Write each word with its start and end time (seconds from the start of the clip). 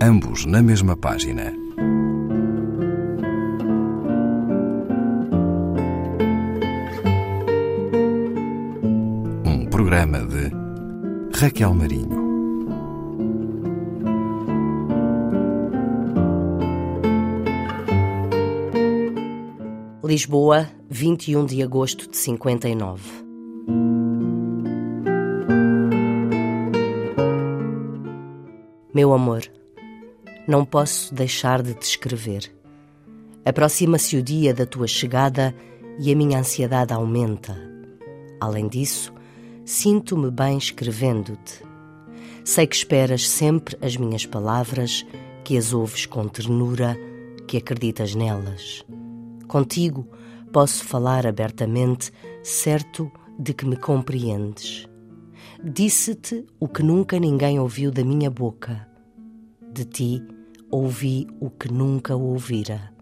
ambos 0.00 0.44
na 0.44 0.62
mesma 0.62 0.96
página. 0.96 1.52
Um 9.44 9.66
programa 9.70 10.20
de 10.20 10.50
Raquel 11.38 11.74
Marinho. 11.74 12.26
Lisboa, 20.04 20.68
21 20.88 21.46
de 21.46 21.62
agosto 21.62 22.08
de 22.08 22.16
59. 22.16 23.02
Meu 28.94 29.12
amor, 29.12 29.42
não 30.46 30.64
posso 30.64 31.14
deixar 31.14 31.62
de 31.62 31.74
te 31.74 31.82
escrever. 31.82 32.52
Aproxima-se 33.44 34.16
o 34.16 34.22
dia 34.22 34.54
da 34.54 34.66
tua 34.66 34.86
chegada 34.86 35.54
e 35.98 36.12
a 36.12 36.16
minha 36.16 36.38
ansiedade 36.38 36.92
aumenta. 36.92 37.56
Além 38.40 38.68
disso, 38.68 39.12
sinto-me 39.64 40.30
bem 40.30 40.58
escrevendo-te. 40.58 41.62
Sei 42.44 42.66
que 42.66 42.76
esperas 42.76 43.28
sempre 43.28 43.76
as 43.80 43.96
minhas 43.96 44.24
palavras, 44.26 45.04
que 45.42 45.56
as 45.56 45.72
ouves 45.72 46.06
com 46.06 46.28
ternura, 46.28 46.96
que 47.46 47.56
acreditas 47.56 48.14
nelas. 48.14 48.84
Contigo 49.48 50.08
posso 50.52 50.84
falar 50.84 51.26
abertamente, 51.26 52.12
certo 52.42 53.10
de 53.38 53.52
que 53.52 53.66
me 53.66 53.76
compreendes. 53.76 54.88
Disse-te 55.62 56.46
o 56.58 56.68
que 56.68 56.82
nunca 56.82 57.18
ninguém 57.18 57.58
ouviu 57.58 57.90
da 57.90 58.04
minha 58.04 58.30
boca. 58.30 58.88
De 59.72 59.84
ti 59.84 60.22
ouvi 60.70 61.26
o 61.40 61.50
que 61.50 61.72
nunca 61.72 62.14
ouvira. 62.14 62.92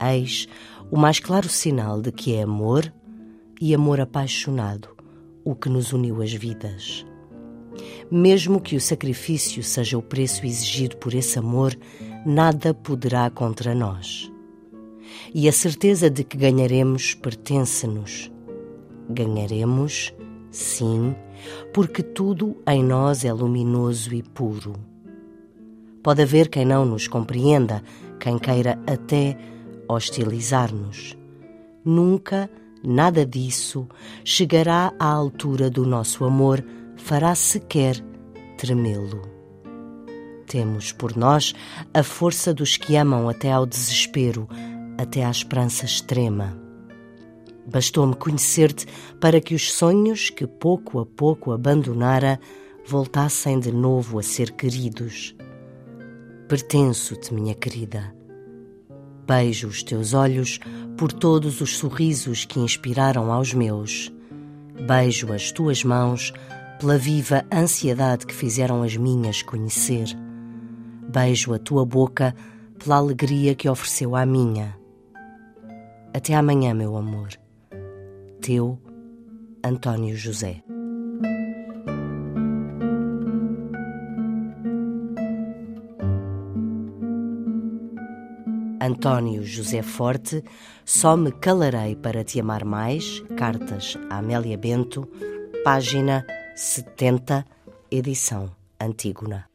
Eis 0.00 0.48
o 0.90 0.96
mais 0.98 1.18
claro 1.18 1.48
sinal 1.48 2.00
de 2.00 2.12
que 2.12 2.34
é 2.34 2.42
amor 2.42 2.92
e 3.60 3.74
amor 3.74 4.00
apaixonado 4.00 4.88
o 5.44 5.54
que 5.54 5.68
nos 5.68 5.92
uniu 5.92 6.22
as 6.22 6.32
vidas. 6.32 7.06
Mesmo 8.10 8.60
que 8.60 8.76
o 8.76 8.80
sacrifício 8.80 9.62
seja 9.62 9.98
o 9.98 10.02
preço 10.02 10.44
exigido 10.46 10.96
por 10.96 11.14
esse 11.14 11.38
amor, 11.38 11.76
nada 12.24 12.72
poderá 12.72 13.28
contra 13.30 13.74
nós. 13.74 14.30
E 15.34 15.48
a 15.48 15.52
certeza 15.52 16.08
de 16.08 16.22
que 16.24 16.36
ganharemos 16.36 17.14
pertence-nos. 17.14 18.30
Ganharemos, 19.08 20.14
sim, 20.50 21.14
porque 21.72 22.02
tudo 22.02 22.56
em 22.66 22.82
nós 22.82 23.24
é 23.24 23.32
luminoso 23.32 24.14
e 24.14 24.22
puro. 24.22 24.74
Pode 26.04 26.20
haver 26.20 26.50
quem 26.50 26.66
não 26.66 26.84
nos 26.84 27.08
compreenda, 27.08 27.82
quem 28.20 28.38
queira 28.38 28.78
até 28.86 29.38
hostilizar-nos. 29.88 31.16
Nunca 31.82 32.50
nada 32.82 33.24
disso 33.24 33.88
chegará 34.22 34.92
à 34.98 35.06
altura 35.06 35.70
do 35.70 35.86
nosso 35.86 36.26
amor, 36.26 36.62
fará 36.96 37.34
sequer 37.34 37.96
tremê-lo. 38.58 39.22
Temos 40.46 40.92
por 40.92 41.16
nós 41.16 41.54
a 41.94 42.02
força 42.02 42.52
dos 42.52 42.76
que 42.76 42.96
amam 42.96 43.26
até 43.26 43.50
ao 43.50 43.64
desespero, 43.64 44.46
até 44.98 45.24
à 45.24 45.30
esperança 45.30 45.86
extrema. 45.86 46.54
Bastou-me 47.66 48.14
conhecer-te 48.14 48.86
para 49.18 49.40
que 49.40 49.54
os 49.54 49.72
sonhos 49.72 50.28
que 50.28 50.46
pouco 50.46 51.00
a 51.00 51.06
pouco 51.06 51.50
abandonara 51.50 52.38
voltassem 52.86 53.58
de 53.58 53.72
novo 53.72 54.18
a 54.18 54.22
ser 54.22 54.50
queridos. 54.52 55.34
Pertenço-te, 56.54 57.34
minha 57.34 57.52
querida. 57.52 58.14
Beijo 59.26 59.66
os 59.66 59.82
teus 59.82 60.14
olhos 60.14 60.60
por 60.96 61.12
todos 61.12 61.60
os 61.60 61.76
sorrisos 61.76 62.44
que 62.44 62.60
inspiraram 62.60 63.32
aos 63.32 63.52
meus. 63.52 64.14
Beijo 64.86 65.32
as 65.32 65.50
tuas 65.50 65.82
mãos 65.82 66.32
pela 66.78 66.96
viva 66.96 67.44
ansiedade 67.52 68.24
que 68.24 68.32
fizeram 68.32 68.84
as 68.84 68.96
minhas 68.96 69.42
conhecer. 69.42 70.06
Beijo 71.12 71.52
a 71.52 71.58
tua 71.58 71.84
boca 71.84 72.32
pela 72.78 72.98
alegria 72.98 73.56
que 73.56 73.68
ofereceu 73.68 74.14
à 74.14 74.24
minha. 74.24 74.78
Até 76.14 76.36
amanhã, 76.36 76.72
meu 76.72 76.96
amor. 76.96 77.30
Teu 78.40 78.78
António 79.60 80.16
José. 80.16 80.63
António 88.84 89.42
José 89.42 89.82
Forte, 89.82 90.44
Só 90.84 91.16
me 91.16 91.32
calarei 91.32 91.96
para 91.96 92.22
te 92.22 92.38
amar 92.40 92.64
mais, 92.64 93.22
cartas 93.36 93.96
a 94.10 94.18
Amélia 94.18 94.58
Bento, 94.58 95.08
página 95.64 96.26
70, 96.54 97.46
edição 97.90 98.50
Antígona. 98.78 99.46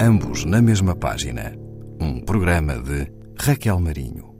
Ambos 0.00 0.44
na 0.46 0.62
mesma 0.62 0.96
página. 0.96 1.54
Um 2.00 2.20
programa 2.20 2.78
de 2.78 3.12
Raquel 3.38 3.78
Marinho. 3.78 4.33